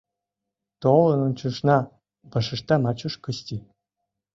—Толын 0.81 1.19
ончышна,— 1.27 1.79
вашешта 2.31 2.75
Мачуш 2.83 3.15
Кысти. 3.23 3.57